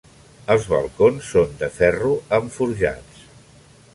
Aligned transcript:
Els 0.53 0.63
balcons 0.71 1.27
són 1.35 1.53
de 1.59 1.69
ferro 1.77 2.15
amb 2.39 2.51
forjats. 2.57 3.23